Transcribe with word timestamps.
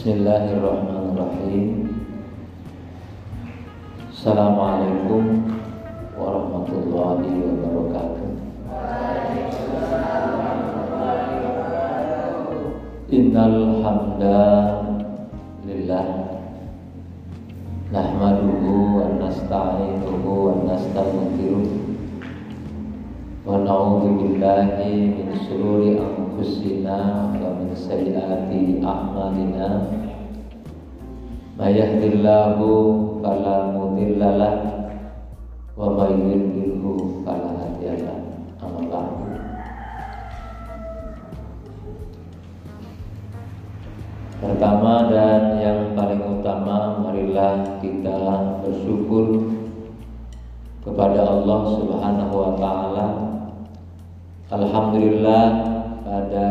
Bismillahirrahmanirrahim. 0.00 1.92
Assalamualaikum 4.08 5.44
warahmatullahi 6.16 7.28
wabarakatuh. 7.28 8.32
Innal 13.12 13.84
hamdalillah 13.84 15.12
Nahmaduhu 17.92 19.04
wa 19.04 19.20
nasta'inuhu 19.20 20.32
wa 20.32 20.64
nastaghfiruh 20.64 21.76
Wa 23.44 23.60
na'udzu 23.68 24.16
billahi 24.16 25.12
min 25.12 25.28
shururi 25.44 26.00
anfusina 26.00 27.28
wa 27.36 27.59
sayyiati 27.74 28.80
a'malina. 28.82 29.68
May 31.60 31.76
yahdihillahu 31.76 32.66
fala 33.20 33.68
mudilla 33.76 34.32
lahu 34.40 34.80
wa 35.76 35.92
may 35.92 36.16
yudlilhu 36.16 37.20
fala 37.20 37.52
hadiya 37.60 38.00
lahu 38.00 38.28
Amma 38.60 39.02
Pertama 44.40 45.12
dan 45.12 45.60
yang 45.60 45.92
paling 45.92 46.24
utama 46.24 46.96
marilah 47.04 47.76
kita 47.84 48.16
bersyukur 48.64 49.52
kepada 50.80 51.20
Allah 51.28 51.60
Subhanahu 51.76 52.34
wa 52.40 52.50
taala. 52.56 53.06
Alhamdulillah 54.48 55.44
pada 56.08 56.48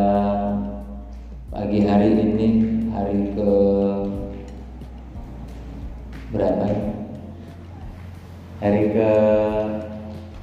pagi 1.70 1.86
hari 1.86 2.18
ini 2.18 2.48
hari 2.90 3.30
ke 3.38 3.52
berapa? 6.34 6.66
Hari 8.58 8.84
ke 8.90 9.12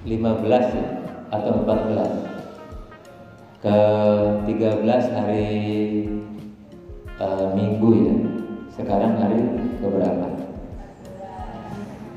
15 0.07 0.47
ya? 0.47 0.87
atau 1.35 1.67
14 1.67 3.59
ke 3.59 3.79
13 4.55 5.19
hari 5.19 5.51
uh, 7.19 7.51
minggu 7.59 7.91
ya. 8.07 8.15
Sekarang 8.79 9.19
hari 9.19 9.43
ke 9.83 9.87
berapa? 9.91 10.31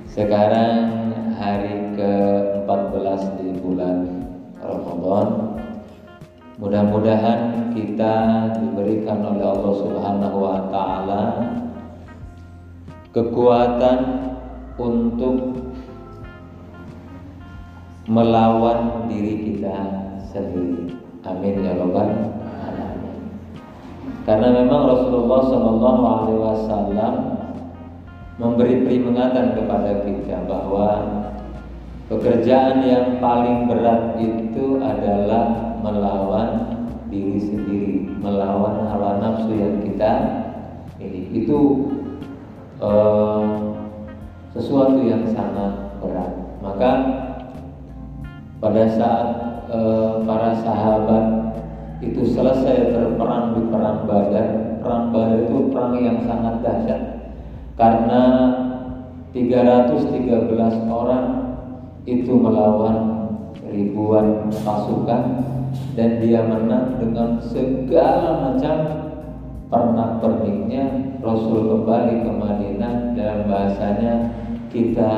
Sekarang 0.06 0.78
hari 1.34 1.98
ke-14 1.98 3.42
di 3.42 3.58
bulan 3.58 4.06
Ramadan. 4.62 5.49
Mudah-mudahan 6.60 7.72
kita 7.72 8.16
diberikan 8.60 9.24
oleh 9.24 9.48
Allah 9.48 9.74
Subhanahu 9.80 10.38
wa 10.44 10.60
taala 10.68 11.22
kekuatan 13.16 14.00
untuk 14.76 15.56
melawan 18.12 19.08
diri 19.08 19.56
kita 19.56 19.76
sendiri. 20.36 21.00
Amin 21.24 21.64
ya 21.64 21.80
rabbal 21.80 22.12
alamin. 22.60 23.24
Karena 24.28 24.48
memang 24.52 24.82
Rasulullah 24.84 25.42
Shallallahu 25.48 26.04
Alaihi 26.04 26.40
Wasallam 26.44 27.14
memberi 28.36 28.84
peringatan 28.84 29.56
kepada 29.56 30.04
kita 30.04 30.44
bahwa 30.44 31.08
pekerjaan 32.12 32.84
yang 32.84 33.24
paling 33.24 33.64
berat 33.72 34.20
itu 34.20 34.76
adalah 34.84 35.69
kita 40.00 40.16
miliki. 40.96 41.44
Itu 41.44 41.60
eh, 42.80 43.52
sesuatu 44.56 44.96
yang 45.04 45.28
sangat 45.28 46.00
berat. 46.00 46.32
Maka 46.64 46.92
pada 48.64 48.88
saat 48.96 49.28
eh, 49.68 50.24
para 50.24 50.56
sahabat 50.56 51.26
itu 52.00 52.24
selesai 52.32 52.96
berperang 52.96 53.60
di 53.60 53.62
perang 53.68 54.08
Badar. 54.08 54.80
Perang 54.80 55.12
Badar 55.12 55.40
itu 55.44 55.68
perang 55.68 56.00
yang 56.00 56.24
sangat 56.24 56.64
dahsyat 56.64 57.02
karena 57.76 58.24
313 59.36 60.48
orang 60.88 61.28
itu 62.08 62.32
melawan 62.40 63.28
ribuan 63.68 64.48
pasukan 64.64 65.44
dan 65.94 66.10
dia 66.24 66.48
menang 66.48 66.98
dengan 66.98 67.38
segala 67.44 68.50
macam 68.50 69.09
pernak 69.70 70.18
perniknya 70.18 71.14
Rasul 71.22 71.70
kembali 71.70 72.26
ke 72.26 72.32
Madinah 72.34 73.14
dalam 73.14 73.40
bahasanya 73.46 74.14
kita 74.74 75.12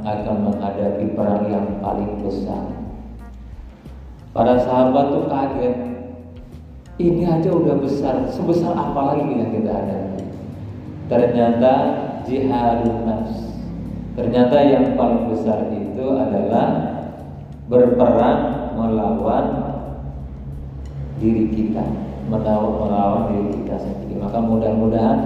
akan 0.00 0.36
menghadapi 0.48 1.12
perang 1.12 1.44
yang 1.52 1.68
paling 1.84 2.24
besar. 2.24 2.64
Para 4.32 4.56
sahabat 4.56 5.04
tuh 5.12 5.24
kaget. 5.28 5.76
Ini 7.00 7.24
aja 7.24 7.48
udah 7.48 7.80
besar 7.80 8.28
sebesar 8.28 8.76
apa 8.76 9.16
lagi 9.16 9.32
yang 9.32 9.52
kita 9.56 9.72
hadapi? 9.72 10.20
Ternyata 11.08 11.72
jihadun 12.28 13.08
nafs. 13.08 13.56
Ternyata 14.16 14.56
yang 14.68 15.00
paling 15.00 15.32
besar 15.32 15.72
itu 15.72 16.04
adalah 16.12 16.68
berperang 17.72 18.76
melawan 18.76 19.46
diri 21.16 21.48
kita 21.48 22.09
melawan 22.28 23.32
diri 23.32 23.62
kita 23.62 23.76
sendiri. 23.80 24.14
Maka 24.20 24.38
mudah-mudahan 24.42 25.20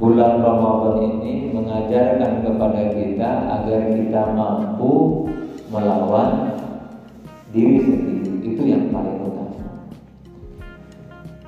bulan 0.00 0.42
Ramadan 0.42 0.96
ini 1.04 1.54
mengajarkan 1.54 2.44
kepada 2.44 2.82
kita 2.92 3.30
agar 3.60 3.80
kita 3.94 4.22
mampu 4.34 5.24
melawan 5.70 6.56
diri 7.52 7.78
sendiri. 7.84 8.32
Itu 8.42 8.62
yang 8.66 8.90
paling 8.90 9.22
utama. 9.22 9.66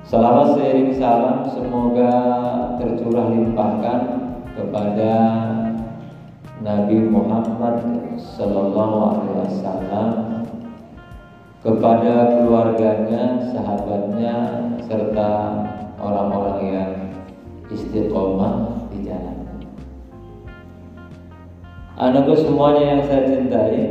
Salawat 0.07 0.57
seiring 0.57 0.95
salam 0.97 1.45
semoga 1.49 2.11
tercurah 2.81 3.29
limpahkan 3.29 3.99
kepada 4.57 5.13
Nabi 6.59 7.07
Muhammad 7.07 7.77
Sallallahu 8.19 8.97
Alaihi 8.99 9.35
Wasallam 9.47 10.09
kepada 11.59 12.39
keluarganya, 12.39 13.51
sahabatnya, 13.51 14.35
serta 14.87 15.31
orang-orang 15.99 16.59
yang 16.63 16.91
istiqomah 17.67 18.87
di 18.95 19.03
jalan. 19.03 19.37
Anakku 21.99 22.31
semuanya 22.39 22.95
yang 22.95 23.01
saya 23.03 23.23
cintai, 23.27 23.83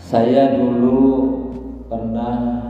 saya 0.00 0.56
dulu 0.56 1.00
pernah 1.92 2.64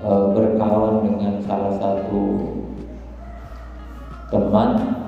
e, 0.00 0.10
berkawan 0.32 1.04
dengan 1.04 1.36
salah 1.44 1.76
satu 1.76 2.24
teman. 4.32 5.01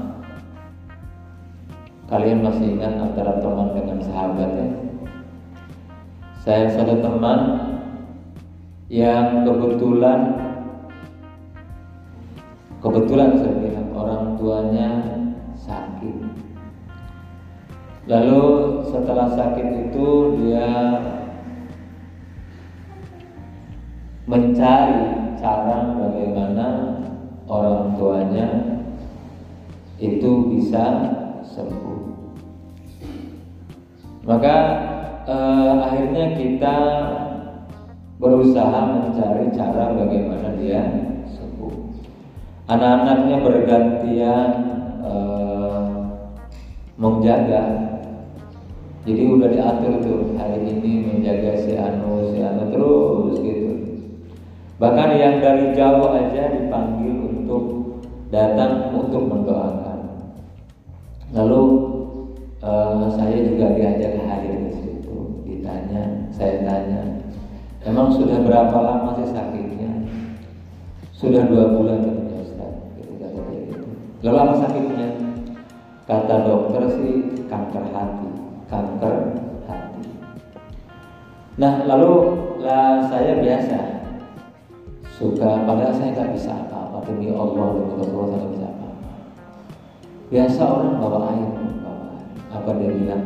Kalian 2.15 2.47
masih 2.47 2.79
ingat 2.79 2.95
antara 2.95 3.43
teman 3.43 3.75
dengan 3.75 3.99
sahabat 3.99 4.47
ya? 4.55 4.71
Saya 6.47 6.71
satu 6.71 7.03
teman 7.03 7.39
yang 8.87 9.43
kebetulan 9.43 10.39
kebetulan 12.79 13.35
saya 13.35 13.55
bilang 13.59 13.91
orang 13.99 14.23
tuanya 14.39 14.91
sakit. 15.59 16.17
Lalu 18.07 18.43
setelah 18.95 19.35
sakit 19.35 19.91
itu 19.91 20.07
dia 20.39 20.71
mencari 24.31 25.35
cara 25.43 25.99
bagaimana 25.99 26.67
orang 27.51 27.99
tuanya 27.99 28.49
itu 29.99 30.31
bisa 30.55 30.85
sembuh. 31.55 32.01
Maka 34.27 34.57
eh, 35.31 35.73
akhirnya 35.87 36.27
kita 36.35 36.77
berusaha 38.19 38.81
mencari 39.05 39.53
cara 39.55 39.95
bagaimana 39.95 40.49
dia 40.59 40.83
sembuh. 41.31 41.75
Anak-anaknya 42.67 43.37
bergantian 43.45 44.51
eh, 45.07 45.95
menjaga. 46.99 47.65
Jadi 49.05 49.23
udah 49.29 49.49
diatur 49.53 50.01
tuh 50.01 50.21
hari 50.41 50.65
ini 50.65 51.05
menjaga 51.05 51.61
si 51.61 51.77
Anu, 51.77 52.33
si 52.33 52.41
Anu 52.41 52.73
terus 52.73 53.37
gitu. 53.45 53.73
Bahkan 54.81 55.11
yang 55.21 55.45
dari 55.45 55.77
jauh 55.77 56.09
aja 56.09 56.49
dipanggil 56.57 57.13
untuk 57.45 57.63
datang 58.33 58.97
untuk 58.97 59.29
mendoakan. 59.29 59.84
Lalu 61.35 61.63
uh, 62.63 63.11
saya 63.11 63.43
juga 63.43 63.75
diajak 63.75 64.23
hadir 64.23 64.71
ke 64.71 64.71
situ, 64.79 65.43
ditanya, 65.43 66.31
saya 66.31 66.63
tanya, 66.63 67.03
emang 67.83 68.15
sudah 68.15 68.39
berapa 68.39 68.77
lama 68.79 69.19
sih 69.19 69.35
sakitnya? 69.35 69.91
Sudah 71.11 71.43
dua 71.51 71.75
bulan 71.75 72.07
katanya 72.07 72.39
Ustaz. 72.39 72.73
Gitu, 72.95 73.13
kata 73.19 73.41
dia. 73.51 73.79
Lalu 74.23 74.37
apa 74.39 74.55
sakitnya? 74.63 75.09
Kata 76.07 76.35
dokter 76.47 76.83
sih 76.95 77.15
kanker 77.51 77.85
hati, 77.91 78.31
kanker 78.71 79.15
hati. 79.67 80.05
Nah 81.59 81.83
lalu 81.83 82.13
lah 82.63 83.11
saya 83.11 83.41
biasa 83.43 83.79
suka 85.17 85.65
padahal 85.65 85.95
saya 85.97 86.13
nggak 86.13 86.31
bisa 86.35 86.51
apa-apa 86.51 87.09
demi 87.09 87.31
Allah 87.33 87.79
demi 87.79 87.95
Rasulullah 88.03 88.44
Biasa 90.33 90.61
orang 90.65 90.97
bawa 90.97 91.19
air, 91.37 91.49
bawa 91.85 92.05
air. 92.17 92.25
apa 92.49 92.71
dia 92.81 92.91
bilang? 92.93 93.25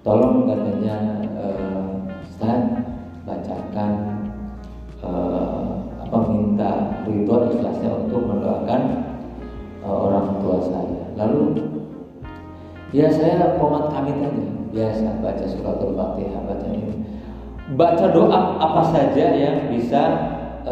Tolong 0.00 0.48
katanya 0.48 0.96
uh, 1.38 1.90
bacakan 3.28 3.92
uh, 5.04 5.86
apa 6.02 6.18
minta 6.26 6.72
ritual 7.06 7.52
ikhlasnya 7.52 7.90
untuk 7.94 8.26
mendoakan 8.26 8.82
uh, 9.86 9.96
orang 10.10 10.26
tua 10.42 10.58
saya. 10.66 11.02
Lalu 11.14 11.62
ya 12.90 13.06
saya 13.12 13.54
komat 13.60 13.94
kami 13.94 14.18
tadi 14.18 14.44
biasa 14.74 15.22
baca 15.22 15.46
suratul 15.46 15.94
fatihah 15.94 16.42
baca 16.42 16.66
ini 16.74 16.94
baca 17.74 18.06
doa 18.10 18.58
apa 18.58 18.82
saja 18.90 19.30
yang 19.34 19.70
bisa 19.70 20.02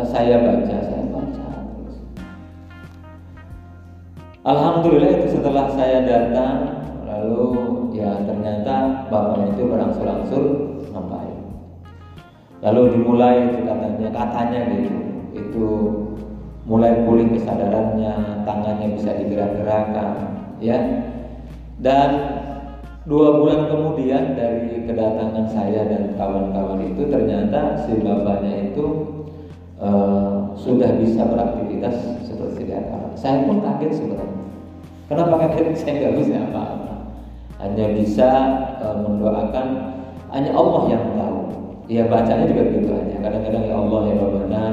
saya 0.03 0.43
baca 0.43 0.77
saya 0.83 0.98
Alhamdulillah 4.47 5.11
itu 5.19 5.27
setelah 5.39 5.67
saya 5.75 6.07
datang 6.07 6.87
lalu 7.03 7.47
ya 7.99 8.23
ternyata 8.23 9.07
bapaknya 9.11 9.59
itu 9.59 9.63
berangsur-angsur 9.67 10.45
membaik 10.95 11.39
lalu 12.63 12.99
dimulai 12.99 13.55
itu 13.55 13.61
katanya 13.63 14.09
katanya 14.11 14.61
gitu. 14.75 14.99
Itu 15.35 15.67
mulai 16.67 17.07
pulih 17.07 17.31
kesadarannya 17.33 18.43
tangannya 18.43 18.89
bisa 18.99 19.15
digerak-gerakkan 19.15 20.11
ya. 20.59 20.79
Dan 21.79 22.11
dua 23.07 23.39
bulan 23.39 23.71
kemudian 23.71 24.35
dari 24.35 24.83
kedatangan 24.83 25.47
saya 25.47 25.87
dan 25.87 26.19
kawan-kawan 26.19 26.83
itu 26.83 27.07
ternyata 27.07 27.79
si 27.87 27.95
bapaknya 28.03 28.75
itu 28.75 29.18
uh, 29.79 30.53
sudah 30.59 30.99
bisa 30.99 31.23
beraktivitas 31.27 31.95
seperti 32.27 32.67
sedia 32.67 32.83
kala. 32.87 33.09
Saya 33.15 33.47
pun 33.47 33.63
kaget 33.63 33.93
sebenarnya. 33.99 34.39
Kenapa 35.09 35.35
kaget? 35.47 35.67
Saya 35.81 35.93
nggak 35.99 36.15
bisa 36.23 36.35
apa-apa. 36.51 36.95
Hanya 37.59 37.87
bisa 37.95 38.29
uh, 38.83 38.97
mendoakan 39.03 39.67
hanya 40.31 40.51
Allah 40.55 40.83
yang 40.93 41.05
tahu. 41.17 41.41
Ya 41.89 42.05
bacanya 42.05 42.45
juga 42.47 42.63
begitu 42.69 42.91
aja. 42.93 43.17
Kadang-kadang 43.17 43.65
ya 43.65 43.75
Allah 43.75 44.01
ya 44.07 44.15
Rabbana 44.21 44.65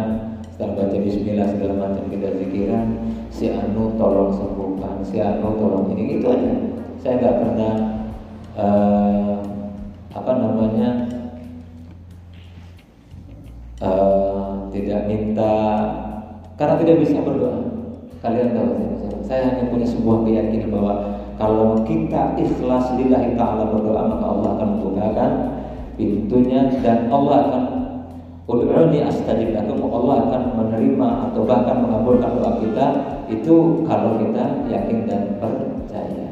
setelah 0.56 0.88
baca 0.88 0.98
Bismillah 1.04 1.48
segala 1.52 1.74
macam 1.76 2.04
kita 2.08 2.32
zikiran 2.40 2.86
si 3.28 3.52
Anu 3.52 4.00
tolong 4.00 4.32
sembuhkan 4.32 5.04
si 5.04 5.20
Anu 5.20 5.60
tolong 5.60 5.92
ini 5.92 6.16
itu 6.16 6.32
aja 6.32 6.52
saya 7.04 7.14
nggak 7.20 7.38
pernah 7.44 7.74
uh, 8.56 9.35
minta 15.08 15.56
karena 16.60 16.76
tidak 16.82 16.98
bisa 17.06 17.18
berdoa 17.22 17.60
kalian 18.20 18.58
tahu 18.58 18.70
saya, 18.76 19.16
saya 19.22 19.42
hanya 19.54 19.64
punya 19.70 19.88
sebuah 19.88 20.18
keyakinan 20.26 20.70
bahwa 20.74 20.94
kalau 21.36 21.84
kita 21.84 22.38
ikhlas 22.40 22.96
lillahi 22.96 23.36
ta'ala 23.38 23.70
berdoa 23.70 24.02
maka 24.08 24.26
Allah 24.26 24.50
akan 24.58 24.68
membukakan 24.78 25.32
pintunya 25.96 26.68
dan 26.84 27.12
Allah 27.12 27.38
akan 27.48 27.64
Ud'uni 28.46 29.02
astajib 29.02 29.58
lakum 29.58 29.90
Allah 29.90 30.30
akan 30.30 30.54
menerima 30.54 31.10
atau 31.30 31.50
bahkan 31.50 31.82
mengabulkan 31.82 32.38
doa 32.38 32.62
kita 32.62 32.86
itu 33.26 33.82
kalau 33.90 34.22
kita 34.22 34.70
yakin 34.70 35.10
dan 35.10 35.42
percaya. 35.42 36.30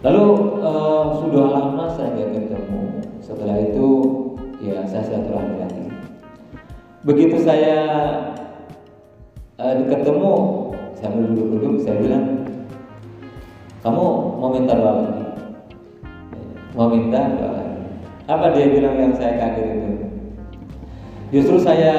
Lalu 0.00 0.24
uh, 0.64 1.12
sudah 1.20 1.44
lama 1.52 1.92
saya 1.92 2.08
nggak 2.08 2.48
ketemu. 2.48 2.80
Setelah 3.20 3.56
itu 3.60 3.88
ya 4.64 4.80
saya 4.88 5.04
silaturahmi 5.04 5.56
lagi. 5.60 5.83
Begitu 7.04 7.36
saya 7.44 7.76
uh, 9.60 9.76
ketemu, 9.92 10.32
saya 10.96 11.12
duduk-duduk, 11.12 11.84
saya 11.84 12.00
bilang, 12.00 12.48
kamu 13.84 14.04
mau 14.40 14.48
minta 14.48 14.72
doa 14.72 14.92
lagi? 15.04 15.24
Mau 16.72 16.88
minta 16.88 17.20
doa 17.36 17.60
lagi? 17.60 17.76
Apa 18.24 18.56
dia 18.56 18.72
bilang 18.72 18.96
yang 18.96 19.12
saya 19.12 19.36
kaget 19.36 19.66
itu? 19.68 19.90
Justru 21.28 21.60
saya 21.60 21.92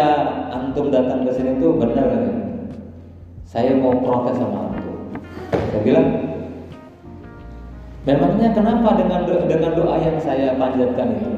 antum 0.49 0.89
datang 0.89 1.21
ke 1.21 1.37
sini 1.37 1.61
itu 1.61 1.69
benar? 1.77 2.09
Saya 3.45 3.77
mau 3.77 3.93
protes 4.01 4.41
sama 4.41 4.73
antum. 4.73 5.21
Saya 5.53 5.81
bilang, 5.85 6.07
Memangnya 8.05 8.53
kenapa 8.53 9.01
dengan 9.01 9.25
doa, 9.25 9.49
dengan 9.49 9.73
doa 9.73 9.97
yang 9.97 10.17
saya 10.21 10.53
panjatkan 10.61 11.17
itu? 11.17 11.29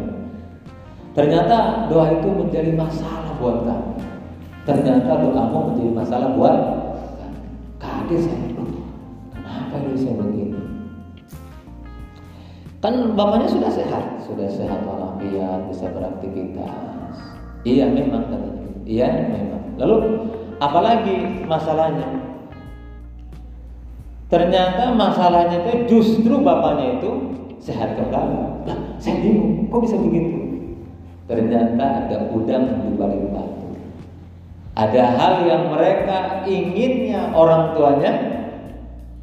Ternyata 1.15 1.87
doa 1.87 2.11
itu 2.19 2.27
menjadi 2.27 2.75
masalah 2.75 3.26
buat 3.37 3.63
kamu. 3.65 3.93
Ternyata 4.67 5.11
doamu 5.23 5.59
menjadi 5.71 5.91
masalah 5.95 6.29
buat 6.35 6.53
kamu. 6.53 7.41
Kaget 7.77 8.19
saya. 8.25 8.47
Kenapa 9.31 9.75
ini 9.79 9.95
saya 9.97 10.15
begini? 10.17 10.61
Kan 12.77 12.93
bapaknya 13.17 13.49
sudah 13.49 13.71
sehat, 13.73 14.21
sudah 14.21 14.47
sehat 14.47 14.85
walafiat, 14.85 15.65
bisa 15.69 15.89
beraktivitas. 15.89 17.15
Iya 17.65 17.89
memang 17.89 18.29
katanya. 18.29 18.69
Iya 18.85 19.07
memang. 19.27 19.63
Lalu 19.81 19.97
apalagi 20.61 21.43
masalahnya? 21.49 22.05
Ternyata 24.27 24.91
masalahnya 24.91 25.63
itu 25.63 25.73
justru 25.87 26.43
bapaknya 26.43 26.99
itu 26.99 27.11
sehat 27.63 27.95
kembali. 27.95 28.67
Nah, 28.67 28.77
saya 28.99 29.23
bingung, 29.23 29.71
kok 29.71 29.81
bisa 29.87 29.95
begitu? 29.95 30.46
Ternyata 31.27 32.07
ada 32.07 32.17
udang 32.31 32.87
di 32.87 32.89
balik 32.95 33.23
batu. 33.35 33.67
Ada 34.79 35.03
hal 35.19 35.33
yang 35.43 35.63
mereka 35.75 36.47
inginnya 36.47 37.35
orang 37.35 37.75
tuanya 37.75 38.11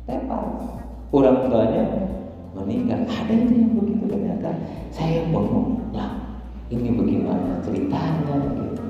tepar. 0.04 0.44
Orang 1.14 1.48
tuanya 1.48 1.82
meninggal. 2.52 3.08
Ada 3.08 3.32
itu 3.32 3.52
yang 3.56 3.72
begitu 3.72 4.04
ternyata. 4.04 4.50
Saya 4.92 5.24
bingung. 5.32 5.80
Nah, 5.96 6.44
ini 6.68 6.92
bagaimana 6.92 7.64
ceritanya 7.64 8.36
gitu. 8.52 8.84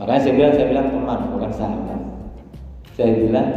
Makanya 0.00 0.20
saya 0.22 0.34
bilang, 0.34 0.52
saya 0.54 0.66
bilang 0.70 0.88
teman, 0.94 1.20
bukan 1.34 1.52
sahabat. 1.52 2.00
Saya 2.96 3.10
bilang 3.18 3.48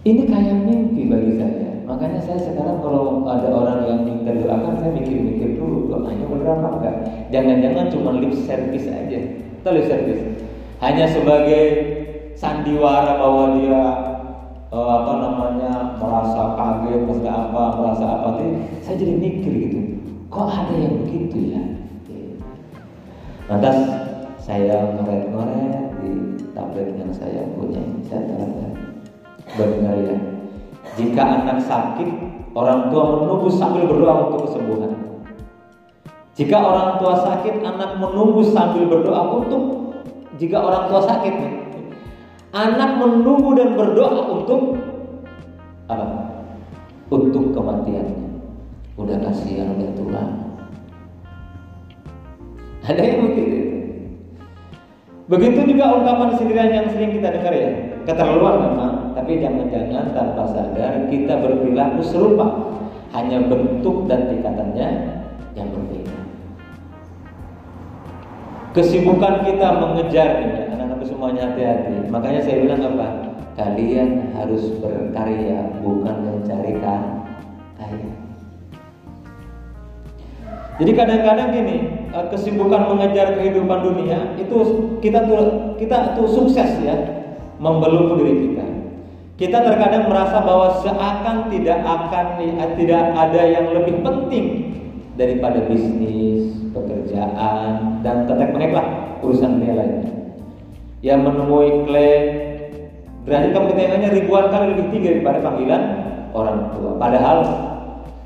ini 0.00 0.24
kayak 0.24 0.56
mimpi 0.64 1.12
bagi 1.12 1.32
saya. 1.36 1.69
Makanya 1.90 2.22
saya 2.22 2.38
sekarang 2.38 2.78
kalau 2.78 3.26
ada 3.26 3.50
orang 3.50 3.82
yang 3.82 4.00
minta 4.06 4.30
doakan, 4.30 4.78
saya 4.78 4.94
mikir-mikir 4.94 5.58
dulu 5.58 5.90
doanya 5.90 6.22
benar 6.22 6.62
apa 6.62 6.68
enggak. 6.78 6.96
Jangan-jangan 7.34 7.86
cuma 7.90 8.10
lip 8.14 8.34
service 8.46 8.86
aja. 8.86 9.18
Atau 9.58 9.74
lip 9.74 9.90
service. 9.90 10.22
Hanya 10.78 11.10
sebagai 11.10 11.64
sandiwara 12.38 13.18
bahwa 13.18 13.58
dia 13.58 13.82
uh, 14.70 14.90
apa 15.02 15.12
namanya 15.18 15.72
merasa 15.98 16.54
kaget, 16.54 17.00
merasa 17.10 17.30
apa, 17.34 17.62
merasa 17.74 18.06
apa. 18.06 18.28
Jadi 18.38 18.50
saya 18.86 18.94
jadi 18.94 19.14
mikir 19.18 19.52
gitu. 19.66 19.78
Kok 20.30 20.46
ada 20.46 20.74
yang 20.78 20.94
begitu 21.02 21.58
ya? 21.58 21.62
Lantas 23.50 23.82
saya 24.38 24.94
ngoret-ngoret 24.94 25.98
di 25.98 26.38
tablet 26.54 26.94
yang 26.94 27.10
saya 27.10 27.50
punya. 27.58 27.82
Saya 28.06 28.30
terangkan 28.30 28.72
benar 29.58 29.98
ya. 30.06 30.29
Jika 31.00 31.22
anak 31.24 31.64
sakit, 31.64 32.08
orang 32.52 32.92
tua 32.92 33.04
menunggu 33.16 33.48
sambil 33.48 33.88
berdoa 33.88 34.28
untuk 34.28 34.52
kesembuhan. 34.52 34.92
Jika 36.36 36.56
orang 36.60 37.00
tua 37.00 37.16
sakit, 37.24 37.64
anak 37.64 37.96
menunggu 37.96 38.44
sambil 38.44 38.84
berdoa 38.84 39.22
untuk 39.40 39.62
jika 40.36 40.56
orang 40.56 40.88
tua 40.88 41.00
sakit 41.04 41.34
Anak 42.50 42.98
menunggu 42.98 43.54
dan 43.54 43.78
berdoa 43.78 44.26
untuk 44.26 44.74
apa? 45.86 46.42
Untuk 47.06 47.54
kematiannya. 47.54 48.42
Udah 48.98 49.16
kasihan 49.22 49.70
udah 49.78 49.90
tua. 49.94 50.22
Ada 52.90 53.02
yang 53.06 53.20
begitu. 53.30 53.58
Begitu 55.30 55.60
juga 55.62 55.94
ungkapan 55.94 56.34
sindiran 56.34 56.74
yang 56.74 56.86
sering 56.90 57.14
kita 57.14 57.30
dengar 57.38 57.54
ya. 57.54 57.70
Keterlaluan 58.02 58.56
memang, 58.66 58.92
tapi 59.14 59.42
jangan-jangan 59.42 60.12
tanpa 60.14 60.44
sadar 60.50 61.06
kita 61.10 61.34
berperilaku 61.40 62.00
serupa, 62.02 62.46
hanya 63.10 63.42
bentuk 63.46 64.06
dan 64.06 64.30
tingkatannya 64.30 64.88
yang 65.58 65.68
berbeda. 65.74 66.18
Kesibukan 68.70 69.42
kita 69.42 69.68
mengejar 69.82 70.28
anak-anak 70.70 71.02
semuanya 71.02 71.50
hati-hati. 71.50 72.06
Makanya 72.06 72.40
saya 72.46 72.56
bilang 72.62 72.82
apa? 72.86 73.08
Kalian 73.58 74.30
harus 74.38 74.78
berkarya, 74.78 75.74
bukan 75.82 76.16
mencari 76.22 76.78
kaya. 76.78 78.10
Jadi 80.80 80.96
kadang-kadang 80.96 81.52
gini, 81.52 81.76
eh, 82.08 82.26
kesibukan 82.32 82.88
mengejar 82.88 83.36
kehidupan 83.36 83.84
dunia 83.84 84.32
itu 84.40 84.56
kita 85.04 85.28
tuh 85.28 85.76
kita 85.76 86.16
tuh 86.16 86.24
sukses 86.24 86.80
ya 86.80 86.96
membelenggu 87.60 88.16
diri 88.16 88.34
kita. 88.48 88.79
Kita 89.40 89.64
terkadang 89.64 90.04
merasa 90.12 90.44
bahwa 90.44 90.68
seakan 90.84 91.48
tidak 91.48 91.80
akan 91.80 92.26
eh, 92.44 92.70
tidak 92.76 93.02
ada 93.16 93.42
yang 93.48 93.72
lebih 93.72 94.04
penting 94.04 94.76
daripada 95.16 95.64
bisnis, 95.64 96.52
pekerjaan 96.76 98.04
dan 98.04 98.28
tetek 98.28 98.52
meneklah 98.52 99.16
urusan 99.24 99.56
dunia 99.56 99.80
lainnya. 99.80 100.12
Yang 101.00 101.20
menemui 101.24 101.70
klaim 101.88 102.24
berarti 103.24 103.48
kepentingannya 103.56 104.08
ribuan 104.12 104.52
kali 104.52 104.76
lebih 104.76 104.86
tinggi 104.92 105.08
daripada 105.08 105.38
panggilan 105.40 105.82
orang 106.36 106.58
tua. 106.76 106.90
Padahal 107.00 107.38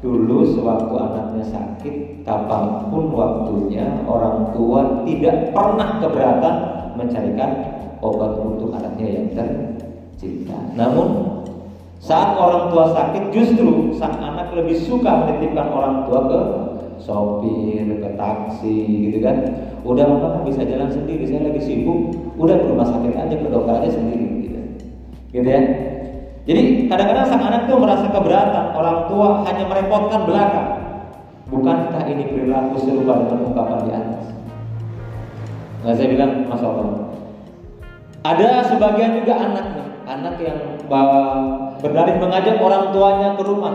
Dulu 0.05 0.45
sewaktu 0.45 1.01
anaknya 1.01 1.49
sakit, 1.49 2.29
kapan 2.29 2.93
pun 2.93 3.09
waktunya 3.09 3.89
orang 4.05 4.53
tua 4.53 5.01
tidak 5.09 5.49
pernah 5.49 5.97
keberatan 5.97 6.55
mencarikan 6.93 7.51
obat 8.05 8.37
untuk 8.37 8.77
anaknya 8.77 9.17
yang 9.17 9.33
tercinta. 10.15 10.57
Namun 10.79 11.07
saat 11.99 12.39
orang 12.39 12.71
tua 12.71 12.95
sakit 12.95 13.35
justru 13.35 13.91
sang 13.99 14.17
anak 14.23 14.55
lebih 14.55 14.79
suka 14.79 15.27
menitipkan 15.27 15.69
orang 15.75 16.07
tua 16.07 16.21
ke 16.31 16.41
sopir, 17.03 17.83
ke 17.83 18.09
taksi 18.15 19.11
gitu 19.11 19.19
kan. 19.19 19.37
Udah 19.85 20.07
kan 20.09 20.47
bisa 20.49 20.65
jalan 20.65 20.89
sendiri, 20.89 21.29
saya 21.29 21.51
lagi 21.51 21.61
sibuk, 21.61 22.15
udah 22.41 22.57
ke 22.57 22.65
rumah 22.71 22.89
sakit 22.89 23.13
aja 23.13 23.35
ke 23.37 23.49
dokter 23.51 23.75
aja 23.85 23.91
sendiri 23.93 24.27
gitu. 24.47 24.61
Gitu 25.35 25.49
ya. 25.49 25.61
Jadi 26.45 26.63
kadang-kadang 26.93 27.27
sang 27.29 27.43
anak 27.45 27.69
itu 27.69 27.75
merasa 27.81 28.07
keberatan 28.13 28.67
orang 28.77 28.99
tua 29.09 29.29
hanya 29.49 29.65
merepotkan 29.65 30.21
belakang. 30.29 30.71
Bukankah 31.49 32.05
ini 32.09 32.25
perilaku 32.33 32.77
serupa 32.81 33.21
dengan 33.21 33.49
ungkapan 33.49 33.81
di 33.85 33.93
atas? 33.93 34.25
Nah 35.85 35.93
saya 35.93 36.09
bilang 36.09 36.49
Mas 36.49 36.65
Allah. 36.65 37.13
Ada 38.25 38.73
sebagian 38.73 39.21
juga 39.21 39.37
anaknya, 39.37 39.84
anak 40.05 40.37
yang 40.41 40.59
berdalih 41.81 42.17
mengajak 42.21 42.57
orang 42.61 42.93
tuanya 42.93 43.29
ke 43.37 43.43
rumah. 43.43 43.75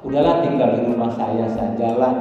Udahlah 0.00 0.40
tinggal 0.44 0.76
di 0.76 0.82
rumah 0.88 1.10
saya 1.12 1.44
sajalah. 1.50 2.12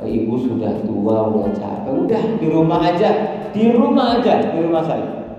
Ibu 0.00 0.32
sudah 0.40 0.80
tua, 0.80 1.28
udah 1.28 1.52
capek. 1.52 1.92
Udah 1.92 2.22
di 2.40 2.48
rumah 2.48 2.80
aja, 2.80 3.10
di 3.52 3.68
rumah 3.68 4.16
aja, 4.16 4.48
di 4.48 4.58
rumah 4.64 4.80
saya. 4.80 5.36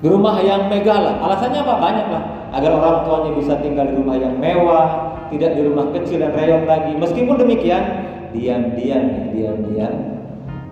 Di 0.00 0.06
rumah 0.08 0.40
yang 0.40 0.72
megah 0.72 1.00
lah. 1.04 1.14
Alasannya 1.20 1.60
apa? 1.60 1.74
Banyak 1.76 2.06
lah 2.08 2.24
agar 2.54 2.70
orang 2.70 2.98
tuanya 3.02 3.30
bisa 3.34 3.54
tinggal 3.58 3.90
di 3.90 3.94
rumah 3.98 4.16
yang 4.16 4.38
mewah, 4.38 4.88
tidak 5.34 5.58
di 5.58 5.62
rumah 5.66 5.90
kecil 5.90 6.22
dan 6.22 6.32
reot 6.38 6.62
lagi. 6.70 6.94
Meskipun 6.94 7.34
demikian, 7.34 7.82
diam-diam, 8.30 9.34
diam-diam, 9.34 9.94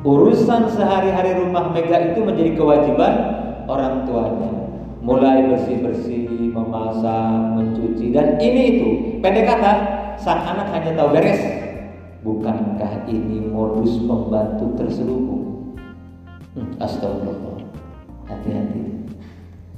urusan 0.06 0.70
sehari-hari 0.70 1.34
rumah 1.42 1.74
megah 1.74 2.14
itu 2.14 2.22
menjadi 2.22 2.54
kewajiban 2.54 3.14
orang 3.66 4.06
tuanya. 4.06 4.62
Mulai 5.02 5.50
bersih-bersih, 5.50 6.54
memasak, 6.54 7.59
mencuci, 7.59 8.14
dan 8.14 8.38
ini 8.38 8.62
itu. 8.78 8.88
Pendek 9.18 9.50
kata, 9.50 9.73
sang 10.14 10.47
anak 10.47 10.71
hanya 10.71 10.94
tahu 10.94 11.11
beres. 11.11 11.42
Bukankah 12.23 13.11
ini 13.11 13.50
modus 13.50 13.99
pembantu 14.06 14.78
terselubung? 14.78 15.75
Hmm, 16.54 16.71
astagfirullah. 16.78 17.66
Hati-hati 18.30 18.82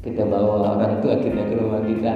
kita 0.04 0.28
bawa 0.28 0.76
orang 0.76 1.00
tua 1.00 1.16
kita 1.16 1.48
ke 1.48 1.54
rumah 1.56 1.80
kita 1.80 2.12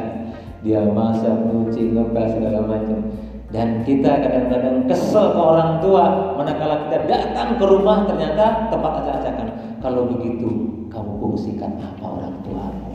dia 0.61 0.85
masak 0.85 1.33
nyuci 1.49 1.97
ngepel 1.97 2.27
segala 2.37 2.61
macam 2.69 3.01
dan 3.49 3.81
kita 3.89 4.21
kadang-kadang 4.21 4.85
kesel 4.85 5.33
ke 5.33 5.41
orang 5.41 5.81
tua 5.81 6.37
manakala 6.37 6.85
kita 6.85 7.09
datang 7.09 7.57
ke 7.57 7.65
rumah 7.65 8.05
ternyata 8.05 8.69
tempat 8.69 8.93
acak-acakan 9.01 9.49
kalau 9.81 10.05
begitu 10.05 10.68
kamu 10.99 11.13
fungsikan 11.23 11.79
apa 11.79 12.03
orang 12.03 12.35
tuamu. 12.43 12.91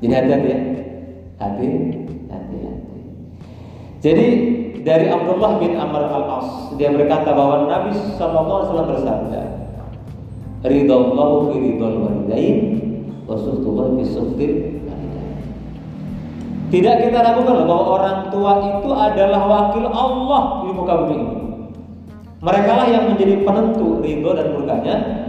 Jadi 0.00 0.12
hati-hati 0.16 0.48
ya. 0.48 0.60
Hati 1.36 1.68
hati 2.32 2.56
hati. 2.64 2.98
Jadi 4.00 4.26
dari 4.80 5.06
Abdullah 5.12 5.60
bin 5.60 5.76
Amr 5.76 6.08
al-As 6.08 6.72
dia 6.80 6.88
berkata 6.96 7.36
bahwa 7.36 7.68
Nabi 7.68 7.92
SAW 8.16 8.72
bersabda 8.88 9.42
ridallahu 10.64 11.52
fi 11.52 11.56
ridal 11.60 11.96
walidain 12.08 12.56
wa 13.28 13.36
suhtullah 13.36 13.92
fi 14.00 14.02
suhtil 14.08 14.52
tidak 16.72 17.04
kita 17.04 17.18
ragukan 17.20 17.68
bahwa 17.68 17.84
orang 18.00 18.18
tua 18.32 18.52
itu 18.64 18.90
adalah 18.96 19.44
wakil 19.44 19.84
Allah 19.92 20.64
di 20.64 20.70
muka 20.72 20.94
bumi 21.04 21.16
ini. 21.20 21.36
Mereka 22.40 22.70
lah 22.72 22.86
yang 22.88 23.04
menjadi 23.12 23.44
penentu 23.44 24.00
ridho 24.00 24.32
dan 24.32 24.56
murkanya 24.56 25.21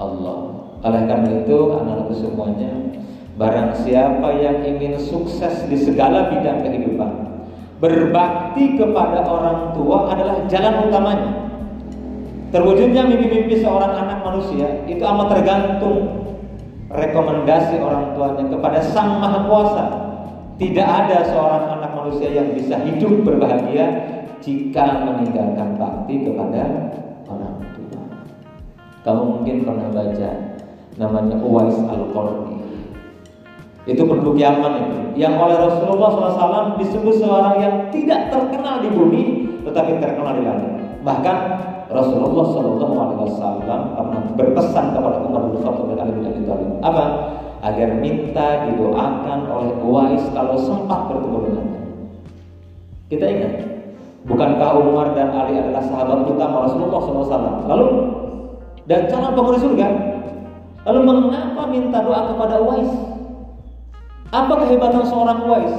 Allah. 0.00 0.38
Oleh 0.80 1.02
karena 1.04 1.44
itu, 1.44 1.58
anak-anakku 1.76 2.14
semuanya, 2.16 2.72
barang 3.36 3.84
siapa 3.84 4.28
yang 4.40 4.64
ingin 4.64 4.96
sukses 4.96 5.68
di 5.68 5.76
segala 5.76 6.32
bidang 6.32 6.64
kehidupan, 6.64 7.12
berbakti 7.80 8.80
kepada 8.80 9.24
orang 9.28 9.76
tua 9.76 10.08
adalah 10.12 10.40
jalan 10.48 10.88
utamanya. 10.88 11.32
Terwujudnya 12.50 13.06
mimpi-mimpi 13.06 13.62
seorang 13.62 13.94
anak 13.94 14.26
manusia 14.26 14.82
itu 14.90 15.04
amat 15.04 15.28
tergantung 15.30 16.26
rekomendasi 16.90 17.78
orang 17.78 18.18
tuanya 18.18 18.44
kepada 18.50 18.78
Sang 18.82 19.22
Maha 19.22 19.46
Kuasa. 19.46 19.84
Tidak 20.58 20.84
ada 20.84 21.24
seorang 21.24 21.80
anak 21.80 21.94
manusia 21.96 22.28
yang 22.28 22.52
bisa 22.52 22.76
hidup 22.84 23.24
berbahagia 23.24 23.86
jika 24.44 25.08
meninggalkan 25.08 25.78
bakti 25.78 26.26
kepada. 26.26 26.64
Kamu 29.00 29.22
mungkin 29.40 29.64
pernah 29.64 29.88
baca 29.88 30.30
namanya 31.00 31.36
Uwais 31.40 31.76
Al-Qarni. 31.88 32.60
Itu 33.88 34.04
penduduk 34.04 34.36
Yaman 34.36 34.72
itu, 34.76 34.98
yang 35.16 35.40
oleh 35.40 35.56
Rasulullah 35.56 36.12
SAW 36.12 36.76
disebut 36.76 37.16
seorang 37.16 37.56
yang 37.64 37.74
tidak 37.88 38.28
terkenal 38.28 38.84
di 38.84 38.92
bumi, 38.92 39.22
tetapi 39.64 39.96
terkenal 39.98 40.36
di 40.36 40.44
langit. 40.44 40.72
Bahkan 41.00 41.36
Rasulullah 41.90 42.46
Wasallam 42.46 43.82
pernah 43.98 44.20
berpesan 44.38 44.94
kepada 44.94 45.16
Umar 45.26 45.42
bin 45.50 45.58
Khattab 45.58 45.90
dan 45.90 45.98
Ali 46.06 46.12
bin 46.14 46.24
Abi 46.28 46.42
Thalib 46.46 46.70
apa 46.86 47.04
agar 47.60 47.88
minta 47.98 48.48
didoakan 48.70 49.38
oleh 49.50 49.72
Uwais 49.82 50.24
kalau 50.30 50.54
sempat 50.60 51.10
bertemu 51.10 51.38
dengannya. 51.50 51.80
Kita 53.10 53.26
ingat, 53.26 53.52
bukankah 54.28 54.70
Umar 54.78 55.18
dan 55.18 55.34
Ali 55.34 55.58
adalah 55.58 55.82
sahabat 55.82 56.30
utama 56.30 56.68
Rasulullah 56.68 57.00
SAW? 57.02 57.66
Lalu 57.66 57.86
dan 58.90 59.06
calon 59.06 59.38
penghuni 59.38 59.58
surga. 59.62 59.88
Lalu 60.82 61.00
mengapa 61.06 61.62
minta 61.70 62.02
doa 62.02 62.34
kepada 62.34 62.58
Uwais? 62.58 62.90
Apa 64.34 64.66
kehebatan 64.66 65.06
seorang 65.06 65.46
Uwais? 65.46 65.74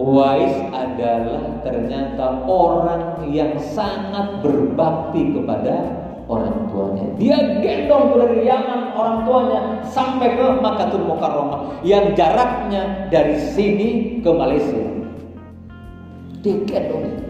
Uwais 0.00 0.54
adalah 0.72 1.60
ternyata 1.60 2.48
orang 2.48 3.28
yang 3.28 3.52
sangat 3.60 4.40
berbakti 4.40 5.36
kepada 5.36 5.76
orang 6.24 6.72
tuanya. 6.72 7.04
Dia 7.20 7.36
gendong 7.60 8.16
dari 8.16 8.48
Yaman 8.48 8.96
orang 8.96 9.28
tuanya 9.28 9.60
sampai 9.84 10.32
ke 10.32 10.46
Makatul 10.64 11.04
Mukarramah 11.04 11.84
yang 11.84 12.16
jaraknya 12.16 13.12
dari 13.12 13.36
sini 13.52 14.22
ke 14.24 14.30
Malaysia. 14.32 14.86
Dia 16.40 16.56
gendong 16.64 17.04
itu. 17.12 17.27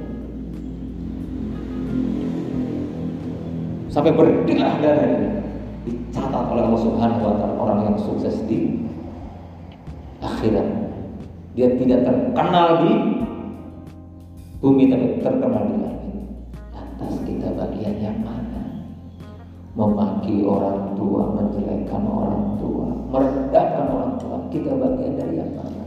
Sampai 3.89 4.13
berdarah 4.13 4.77
darahnya 4.85 5.41
dicatat 5.89 6.45
oleh 6.53 6.63
Allah 6.69 6.83
Subhanahu 6.85 7.25
wa 7.25 7.35
taala 7.41 7.55
orang 7.57 7.81
yang 7.89 7.97
sukses 7.97 8.37
di 8.45 8.85
akhirat. 10.21 10.69
Dia 11.57 11.75
tidak 11.75 12.05
terkenal 12.05 12.85
di 12.85 12.93
bumi 14.61 14.93
tapi 14.93 15.07
terkenal 15.25 15.63
di 15.67 15.77
langit. 15.81 16.17
Atas 16.77 17.15
kita 17.25 17.49
bagian 17.57 17.97
yang 17.99 18.19
mana? 18.21 18.63
Memaki 19.73 20.43
orang 20.45 20.99
tua, 20.99 21.23
menjelekkan 21.39 22.03
orang 22.05 22.59
tua, 22.61 22.87
merendahkan 23.09 23.87
orang 23.89 24.13
tua. 24.21 24.37
Kita 24.53 24.71
bagian 24.77 25.15
dari 25.17 25.35
yang 25.39 25.53
mana? 25.57 25.85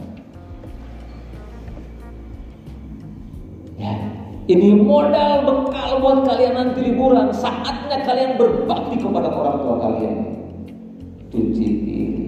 Ya, 3.81 3.98
ini 4.51 4.75
modal 4.75 5.48
bekal 5.48 6.03
buat 6.03 6.20
kalian 6.27 6.53
nanti 6.60 6.91
liburan. 6.91 7.31
Saatnya 7.31 8.03
kalian 8.03 8.36
berbakti 8.36 9.00
kepada 9.00 9.31
orang 9.31 9.55
tua 9.63 9.75
kalian. 9.79 10.15
Cuci 11.31 11.67
diri, 11.88 12.27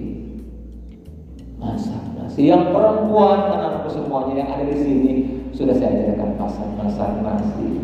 masak 1.59 2.03
Siang 2.31 2.71
perempuan 2.71 3.51
anak-anakku 3.51 3.93
semuanya 3.93 4.41
yang 4.41 4.49
ada 4.55 4.65
di 4.65 4.77
sini 4.79 5.11
sudah 5.53 5.75
saya 5.75 5.91
ajarkan 5.91 6.33
masak 6.39 6.65
masak 6.79 7.11
nasi, 7.21 7.83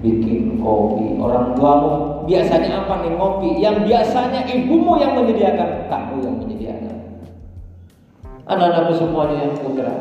bikin 0.00 0.62
kopi. 0.62 1.20
Orang 1.20 1.52
tuamu 1.58 2.24
biasanya 2.24 2.86
apa 2.86 3.04
nih 3.04 3.12
ngopi? 3.18 3.50
Yang 3.60 3.76
biasanya 3.90 4.40
ibumu 4.48 4.96
yang 4.96 5.18
menyediakan, 5.20 5.90
kamu 5.90 6.14
yang 6.22 6.36
menyediakan. 6.40 6.96
Anak-anakku 8.48 8.92
semuanya 8.96 9.36
yang 9.42 9.54
putra, 9.58 9.92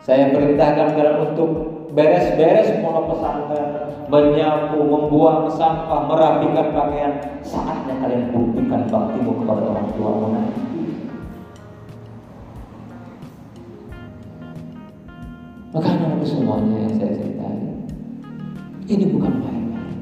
saya 0.00 0.32
perintahkan 0.32 0.96
kalian 0.96 1.18
untuk 1.28 1.50
beres-beres 1.92 2.80
pondok 2.80 3.12
pesantren, 3.12 3.68
menyapu, 4.08 4.80
membuang 4.80 5.44
sampah, 5.52 6.08
merapikan 6.08 6.72
pakaian. 6.72 7.12
Saatnya 7.44 8.00
kalian 8.00 8.32
buktikan 8.32 8.88
baktimu 8.88 9.44
kepada 9.44 9.62
orang 9.68 9.88
tua 9.92 10.10
nanti. 10.32 10.60
Maka 15.70 15.86
anak 15.86 16.26
semuanya 16.26 16.76
yang 16.82 16.94
saya 16.98 17.12
ceritain, 17.14 17.86
ini 18.90 19.04
bukan 19.14 19.32
main-main. 19.38 19.94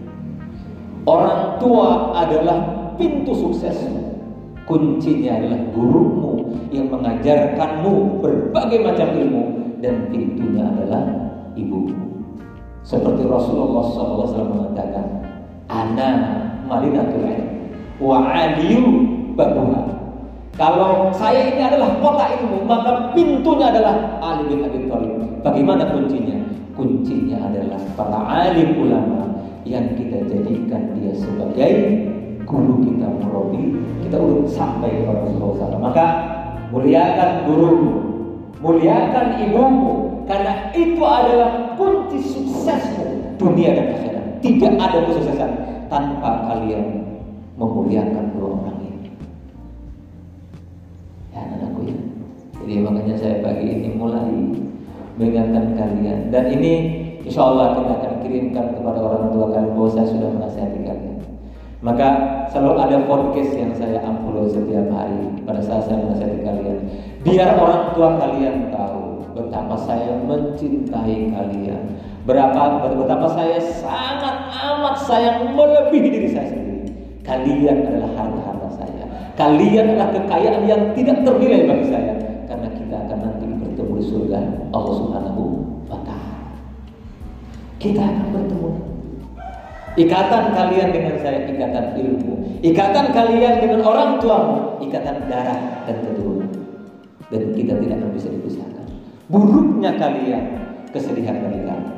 Orang 1.05 1.61
tua 1.61 2.17
adalah 2.17 2.57
pintu 2.97 3.35
suksesmu. 3.35 4.17
Kuncinya 4.65 5.41
adalah 5.41 5.61
gurumu 5.73 6.53
yang 6.69 6.93
mengajarkanmu 6.93 8.21
berbagai 8.21 8.85
macam 8.85 9.09
ilmu 9.17 9.58
dan 9.79 10.11
pintunya 10.11 10.67
adalah 10.67 11.03
ibumu. 11.55 11.95
Seperti 12.83 13.27
Rasulullah 13.29 13.85
SAW 13.85 14.49
mengatakan, 14.49 15.07
Ana 15.69 16.11
madinatul 16.65 17.27
ilm 17.29 17.49
wa 18.01 18.25
aliyu 18.33 18.85
babuha. 19.37 19.83
Kalau 20.59 21.15
saya 21.15 21.55
ini 21.55 21.63
adalah 21.63 22.03
kota 22.03 22.35
ilmu, 22.35 22.67
maka 22.67 23.15
pintunya 23.15 23.71
adalah 23.71 24.19
Ali 24.19 24.51
bin 24.51 24.67
Abi 24.67 24.91
Thalib. 24.91 25.15
Bagaimana 25.47 25.87
kuncinya? 25.95 26.35
Kuncinya 26.75 27.39
adalah 27.47 27.79
para 27.95 28.21
alim 28.27 28.75
ulama 28.75 29.39
yang 29.63 29.95
kita 29.95 30.23
jadikan 30.27 30.95
dia 30.99 31.11
sebagai 31.15 31.71
guru 32.47 32.81
kita 32.87 33.07
murabi 33.19 33.77
kita 34.09 34.17
urut 34.17 34.49
sampai 34.49 35.05
kepada 35.05 35.21
Rasulullah 35.27 35.69
SAW. 35.69 35.83
Maka 35.83 36.07
muliakan 36.73 37.31
gurumu, 37.45 37.91
muliakan 38.59 39.39
ibumu, 39.43 40.25
karena 40.27 40.71
itu 40.75 41.03
adalah 41.03 41.75
kunci 41.79 42.19
suksesmu 42.21 43.39
dunia 43.39 43.75
dan 43.75 43.87
akhirat. 43.95 44.25
Tidak 44.43 44.73
ada 44.79 44.99
kesuksesan 45.07 45.53
tanpa 45.91 46.47
kalian 46.47 47.07
memuliakan 47.59 48.35
dua 48.35 48.55
orang 48.55 48.79
ini. 48.87 49.11
Ya 51.35 51.43
anakku 51.43 51.81
ya. 51.87 51.97
Jadi 52.63 52.75
makanya 52.83 53.15
saya 53.19 53.37
pagi 53.43 53.67
ini 53.67 53.89
mulai 53.95 54.31
mengingatkan 55.19 55.75
kalian 55.75 56.31
dan 56.31 56.45
ini 56.55 56.73
insya 57.27 57.43
Allah 57.51 57.83
kita 57.83 57.93
akan 57.99 58.13
kirimkan 58.23 58.67
kepada 58.79 58.99
orang 59.03 59.35
tua 59.35 59.47
kalian 59.51 59.75
bahwa 59.75 59.91
saya 59.91 60.07
sudah 60.07 60.29
menasihati 60.35 60.81
kalian. 60.87 61.18
Maka 61.79 62.09
selalu 62.51 62.75
ada 62.75 62.99
podcast 63.07 63.55
yang 63.55 63.71
saya 63.71 64.03
upload 64.03 64.51
setiap 64.51 64.91
hari 64.91 65.31
pada 65.47 65.63
saat 65.63 65.87
saya 65.87 66.03
menasihati 66.03 66.43
kalian. 66.43 66.79
Biar 67.23 67.55
orang 67.55 67.95
tua 67.95 68.19
kalian 68.19 68.75
tahu 68.75 69.23
betapa 69.31 69.79
saya 69.87 70.19
mencintai 70.27 71.31
kalian. 71.31 71.83
Berapa 72.27 72.83
betapa 72.83 73.31
saya 73.31 73.63
sangat 73.63 74.51
amat 74.51 74.97
sayang 75.07 75.55
melebihi 75.55 76.09
diri 76.11 76.29
saya 76.35 76.51
sendiri. 76.51 76.91
Kalian 77.23 77.87
adalah 77.87 78.11
harta-harta 78.27 78.69
saya. 78.83 79.05
Kalian 79.39 79.95
adalah 79.95 80.11
kekayaan 80.19 80.67
yang 80.67 80.83
tidak 80.99 81.23
ternilai 81.23 81.63
bagi 81.63 81.87
saya 81.95 82.15
karena 82.51 82.69
kita 82.75 82.97
akan 83.07 83.19
nanti 83.23 83.47
bertemu 83.55 83.93
di 84.03 84.05
surga 84.11 84.39
Allah 84.75 84.95
Subhanahu 84.99 85.43
wa 85.87 85.99
taala. 86.03 86.59
Kita 87.79 88.03
akan 88.03 88.27
bertemu 88.35 88.88
Ikatan 89.99 90.55
kalian 90.55 90.95
dengan 90.95 91.19
saya 91.19 91.51
ikatan 91.51 91.99
ilmu. 91.99 92.63
Ikatan 92.63 93.11
kalian 93.11 93.59
dengan 93.59 93.83
orang 93.83 94.23
tuamu 94.23 94.79
ikatan 94.87 95.27
darah 95.27 95.83
dan 95.91 95.97
keturunan. 96.07 96.51
Dan 97.29 97.43
kita 97.53 97.75
tidak 97.83 97.99
akan 97.99 98.11
bisa 98.15 98.29
dipisahkan. 98.31 98.87
Buruknya 99.27 99.99
kalian 99.99 100.45
kesedihan 100.95 101.43
bagi 101.43 101.61
kami. 101.67 101.91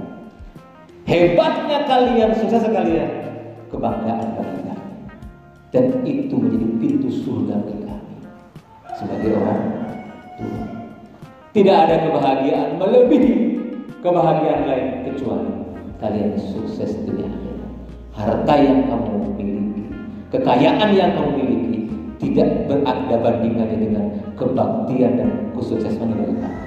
Hebatnya 1.05 1.79
kalian, 1.87 2.31
sukses 2.41 2.65
kalian, 2.67 3.11
kebanggaan 3.69 4.29
bagi 4.33 4.63
kami. 4.65 4.89
Dan 5.71 5.85
itu 6.03 6.35
menjadi 6.35 6.67
pintu 6.81 7.09
surga 7.13 7.61
bagi 7.63 7.85
kami 7.85 8.17
sebagai 8.97 9.31
orang 9.37 9.61
tua. 10.41 10.63
Tidak 11.51 11.77
ada 11.77 11.97
kebahagiaan 12.09 12.81
melebihi 12.81 13.35
kebahagiaan 14.01 14.65
lain 14.65 14.89
kecuali 15.05 15.53
kalian 16.01 16.33
sukses 16.41 16.97
dunia 17.05 17.29
akhirat 17.29 17.60
harta 18.15 18.55
yang 18.59 18.87
kamu 18.91 19.35
miliki, 19.39 19.85
kekayaan 20.35 20.91
yang 20.95 21.11
kamu 21.15 21.31
miliki 21.39 21.79
tidak 22.21 22.69
berada 22.69 23.17
bandingannya 23.21 23.77
dengan 23.81 24.05
kebaktian 24.37 25.13
dan 25.17 25.31
kesuksesan 25.57 26.13
dari 26.13 26.35
kamu. 26.37 26.63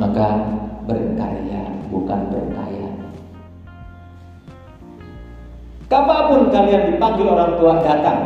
Maka 0.00 0.26
berkarya 0.88 1.62
bukan 1.92 2.20
berkaya. 2.32 2.88
Kapan 5.92 6.20
pun 6.32 6.40
kalian 6.48 6.82
dipanggil 6.96 7.26
orang 7.28 7.52
tua 7.60 7.72
datang, 7.84 8.20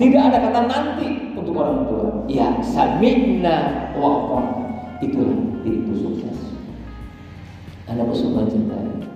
tidak 0.00 0.32
ada 0.32 0.38
kata 0.48 0.60
nanti 0.64 1.08
untuk 1.36 1.52
orang 1.60 1.84
tua. 1.84 2.06
Ya, 2.24 2.48
sami'na 2.64 3.92
wa 3.92 4.40
Itulah 5.02 5.34
itu 5.66 5.92
sukses. 5.98 6.38
Anda 7.90 8.06
semua 8.14 8.46
cintai. 8.46 9.11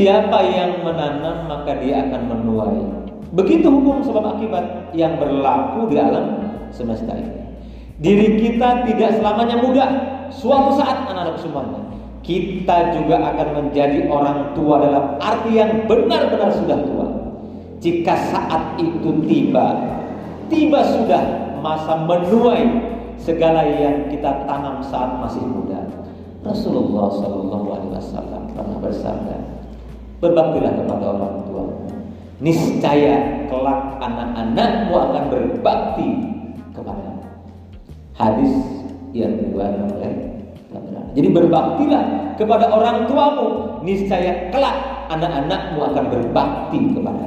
Siapa 0.00 0.40
yang 0.48 0.80
menanam 0.80 1.44
maka 1.44 1.76
dia 1.76 2.08
akan 2.08 2.22
menuai. 2.24 2.80
Begitu 3.36 3.68
hukum 3.68 4.00
sebab 4.00 4.32
akibat 4.32 4.96
yang 4.96 5.20
berlaku 5.20 5.92
di 5.92 6.00
alam 6.00 6.56
semesta 6.72 7.12
ini. 7.12 7.36
Diri 8.00 8.40
kita 8.40 8.88
tidak 8.88 9.20
selamanya 9.20 9.60
muda. 9.60 9.86
Suatu 10.32 10.72
saat 10.80 11.04
anak-anak 11.04 11.36
semuanya 11.36 11.80
kita 12.24 12.96
juga 12.96 13.16
akan 13.28 13.48
menjadi 13.60 14.08
orang 14.08 14.56
tua 14.56 14.80
dalam 14.80 15.04
arti 15.20 15.60
yang 15.60 15.84
benar-benar 15.84 16.48
sudah 16.48 16.78
tua. 16.80 17.06
Jika 17.80 18.12
saat 18.32 18.80
itu 18.80 19.20
tiba, 19.28 19.76
tiba 20.48 20.80
sudah 20.84 21.52
masa 21.60 21.96
menuai 22.08 22.64
segala 23.20 23.68
yang 23.68 24.08
kita 24.08 24.48
tanam 24.48 24.80
saat 24.80 25.20
masih 25.20 25.44
muda. 25.44 25.80
Rasulullah 26.40 27.08
Shallallahu 27.20 27.66
Alaihi 27.68 27.92
Wasallam 28.00 28.42
pernah 28.56 28.78
bersabda, 28.80 29.36
Berbaktilah 30.20 30.72
kepada 30.84 31.04
orang 31.16 31.34
tua. 31.48 31.64
Niscaya 32.40 33.48
kelak 33.48 34.00
anak-anakmu 34.00 34.94
akan 34.96 35.24
berbakti 35.28 36.08
kepada 36.72 37.20
Hadis 38.16 38.52
yang 39.16 39.36
diriwayatkan 39.36 39.88
oleh 39.96 40.12
Jadi 41.10 41.28
berbaktilah 41.34 42.36
kepada 42.38 42.70
orang 42.70 43.04
tuamu, 43.10 43.80
niscaya 43.82 44.48
kelak 44.54 44.76
anak-anakmu 45.10 45.80
akan 45.90 46.04
berbakti 46.06 46.80
kepada 46.94 47.26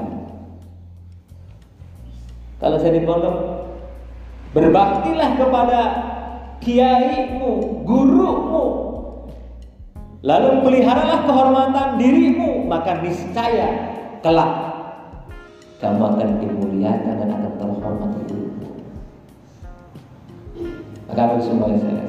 Kalau 2.64 2.78
saya 2.80 2.96
di 2.96 3.04
pondok, 3.04 3.36
berbaktilah 4.56 5.36
kepada 5.36 5.80
kiaimu, 6.64 7.84
gurumu, 7.84 8.64
Lalu 10.24 10.64
peliharalah 10.64 11.28
kehormatan 11.28 12.00
dirimu, 12.00 12.64
maka 12.64 13.04
niscaya 13.04 13.92
kelak 14.24 14.72
kamu 15.84 16.00
akan 16.00 16.30
dimuliakan 16.40 17.14
dan 17.20 17.28
akan 17.28 17.54
terhormat 17.60 18.12
itu. 18.24 18.38
Maka 21.12 21.44
semua 21.44 21.76
saya 21.76 22.04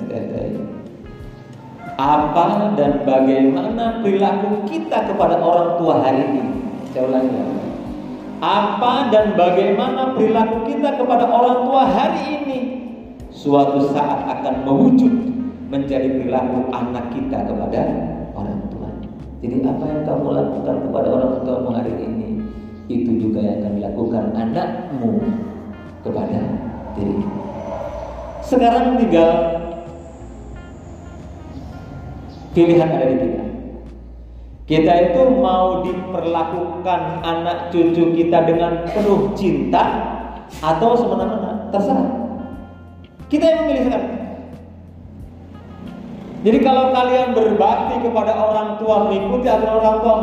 apa 1.94 2.74
dan 2.74 3.06
bagaimana 3.06 4.02
perilaku 4.02 4.66
kita 4.66 5.10
kepada 5.10 5.38
orang 5.38 5.78
tua 5.78 6.02
hari 6.02 6.22
ini? 6.26 6.42
Saya 6.90 7.06
ulangi. 7.06 7.38
Apa 8.42 9.14
dan 9.14 9.38
bagaimana 9.38 10.14
perilaku 10.14 10.70
kita 10.70 10.98
kepada 10.98 11.26
orang 11.30 11.66
tua 11.66 11.82
hari 11.86 12.22
ini? 12.42 12.60
Suatu 13.30 13.90
saat 13.94 14.26
akan 14.26 14.66
mewujud 14.66 15.14
menjadi 15.74 16.06
perilaku 16.22 16.70
anak 16.70 17.10
kita 17.10 17.38
kepada 17.50 17.82
orang 18.38 18.62
tua. 18.70 18.88
Jadi 19.42 19.56
apa 19.66 19.84
yang 19.90 20.02
kamu 20.06 20.28
lakukan 20.30 20.76
kepada 20.86 21.08
orang 21.10 21.32
tua 21.42 21.70
hari 21.74 21.94
ini 21.98 22.30
itu 22.86 23.10
juga 23.18 23.42
yang 23.42 23.58
akan 23.58 23.72
dilakukan 23.82 24.24
anakmu 24.38 25.10
kepada 26.06 26.40
diri. 26.94 27.18
Sekarang 28.46 29.02
tinggal 29.02 29.30
pilihan 32.54 32.86
ada 32.86 33.06
di 33.10 33.16
kita. 33.18 33.44
Kita 34.64 34.92
itu 35.10 35.22
mau 35.42 35.84
diperlakukan 35.84 37.00
anak 37.20 37.68
cucu 37.68 38.16
kita 38.16 38.48
dengan 38.48 38.86
penuh 38.88 39.34
cinta 39.36 39.82
atau 40.62 40.96
semena-mena 40.96 41.68
terserah. 41.68 42.08
Kita 43.28 43.44
yang 43.44 43.58
memilih 43.66 43.84
sekarang. 43.90 44.23
Jadi 46.44 46.58
kalau 46.60 46.92
kalian 46.92 47.32
berbakti 47.32 48.04
kepada 48.04 48.36
orang 48.36 48.76
tua, 48.76 49.08
mengikuti 49.08 49.48
aturan 49.48 49.80
orang 49.80 49.96
tua, 50.04 50.14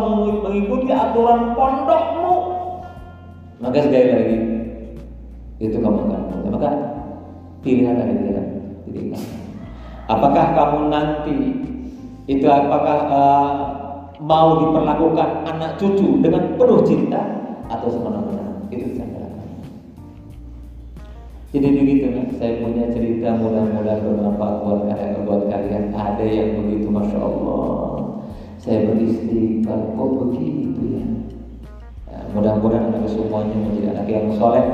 mengikuti 0.45 0.93
aturan 0.93 1.57
pondokmu, 1.57 2.35
maka 3.57 3.77
sekali 3.81 4.07
lagi 4.13 4.37
itu 5.57 5.77
kamu 5.81 5.97
akan 6.09 6.21
maka 6.53 6.69
pilihan 7.65 7.97
dalam 7.97 8.17
diri 8.85 9.13
kamu. 9.13 9.29
Apakah 10.09 10.45
kamu 10.53 10.79
nanti 10.93 11.37
Itu 12.29 12.47
apakah 12.47 12.97
uh, 13.09 13.51
mau 14.21 14.61
diperlakukan 14.61 15.29
anak 15.49 15.81
cucu 15.81 16.21
dengan 16.21 16.53
penuh 16.55 16.79
cinta 16.85 17.17
atau 17.67 17.89
semena-mena? 17.89 18.61
Itu 18.69 18.93
saya 18.93 19.25
Jadi 21.51 21.67
begitu 21.75 22.07
saya 22.39 22.63
punya 22.63 22.87
cerita 22.93 23.35
mudah-mudahan 23.35 23.99
bermanfaat 24.05 24.55
buat 24.63 24.80
Saya 28.61 28.93
beristighfar, 28.93 29.97
kok 29.97 30.09
begitu 30.21 30.81
ya? 30.93 31.05
ya 32.13 32.17
mudah-mudahan 32.29 32.93
anak 32.93 33.09
semuanya 33.09 33.57
menjadi 33.57 33.87
anak 33.97 34.05
yang 34.05 34.29
soleh, 34.37 34.65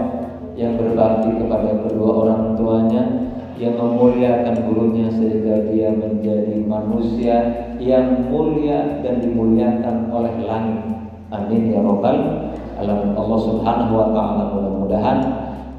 yang 0.59 0.75
berbakti 0.75 1.31
kepada 1.39 1.87
kedua 1.87 2.27
orang 2.27 2.59
tuanya, 2.59 3.31
yang 3.55 3.79
memuliakan 3.79 4.59
gurunya 4.67 5.07
sehingga 5.07 5.71
dia 5.71 5.95
menjadi 5.95 6.67
manusia 6.67 7.35
yang 7.79 8.27
mulia 8.27 8.99
dan 9.07 9.23
dimuliakan 9.23 10.11
oleh 10.11 10.35
langit. 10.43 10.83
Amin 11.31 11.71
ya 11.71 11.79
robbal 11.79 12.51
alamin. 12.83 13.15
Allah 13.15 13.39
Subhanahu 13.39 13.93
wa 13.95 14.07
taala 14.11 14.43
mudah-mudahan 14.51 15.17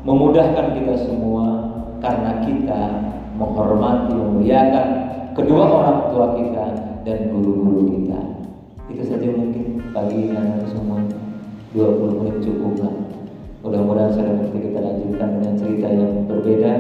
memudahkan 0.08 0.80
kita 0.80 0.96
semua 0.96 1.44
karena 2.00 2.40
kita 2.40 3.04
menghormati 3.36 4.16
memuliakan 4.16 4.86
kedua 5.36 5.64
orang 5.68 6.08
tua 6.08 6.32
kita 6.32 6.87
dan 7.08 7.32
guru-guru 7.32 7.88
kita. 7.88 8.20
Itu 8.92 9.02
saja 9.08 9.28
mungkin 9.32 9.80
bagi 9.96 10.28
anak 10.36 10.68
semua 10.68 11.00
20 11.72 12.20
menit 12.20 12.36
cukup 12.44 12.84
lah. 12.84 12.96
Mudah-mudahan 13.64 14.12
saya 14.12 14.36
nanti 14.36 14.60
kita 14.60 14.78
lanjutkan 14.84 15.28
dengan 15.40 15.54
cerita 15.56 15.86
yang 15.88 16.12
berbeda. 16.28 16.72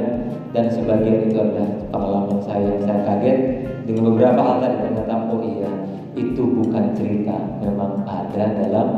Dan 0.48 0.64
sebagian 0.72 1.28
itu 1.28 1.36
adalah 1.36 1.68
pengalaman 1.92 2.40
saya 2.40 2.72
yang 2.72 2.80
saya 2.88 3.00
kaget 3.04 3.38
dengan 3.84 4.12
beberapa 4.12 4.40
hal 4.40 4.56
tadi 4.64 4.76
ternyata 4.84 5.14
oh 5.32 5.40
iya. 5.44 5.72
Itu 6.16 6.42
bukan 6.44 6.84
cerita 6.92 7.36
memang 7.64 8.04
ada 8.04 8.44
dalam 8.56 8.88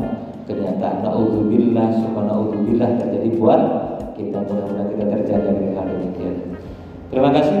kenyataan. 0.47 1.03
Naudzubillah 1.03 1.87
semua 1.95 2.23
naudzubillah 2.27 2.99
terjadi 2.99 3.29
buat 3.39 3.61
kita. 4.15 4.37
Mudah-mudahan 4.47 4.87
kita 4.95 5.05
terjaga 5.11 5.49
dari 5.51 5.71
hal 5.75 5.85
demikian. 5.91 6.35
Terima 7.11 7.29
kasih. 7.35 7.59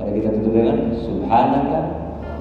Mari 0.00 0.10
kita 0.20 0.28
tutup 0.40 0.52
dengan 0.56 0.78
subhanaka 0.96 2.03